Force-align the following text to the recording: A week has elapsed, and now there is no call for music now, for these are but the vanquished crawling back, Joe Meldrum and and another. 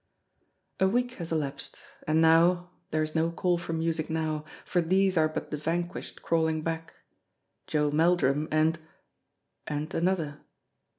A 0.79 0.87
week 0.87 1.11
has 1.21 1.31
elapsed, 1.31 1.77
and 2.07 2.23
now 2.23 2.71
there 2.89 3.03
is 3.03 3.13
no 3.13 3.29
call 3.29 3.59
for 3.59 3.73
music 3.73 4.09
now, 4.09 4.45
for 4.65 4.81
these 4.81 5.15
are 5.15 5.29
but 5.29 5.51
the 5.51 5.57
vanquished 5.57 6.23
crawling 6.23 6.63
back, 6.63 6.95
Joe 7.67 7.91
Meldrum 7.91 8.47
and 8.51 8.79
and 9.67 9.93
another. 9.93 10.41